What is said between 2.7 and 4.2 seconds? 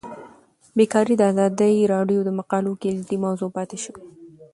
کلیدي موضوع پاتې شوی.